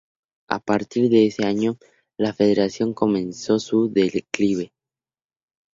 A 0.49 0.57
partir 0.59 1.11
de 1.11 1.27
ese 1.27 1.45
año, 1.45 1.77
la 2.17 2.33
Federación 2.33 2.95
comenzó 2.95 3.59
su 3.59 3.93
declive. 3.93 4.71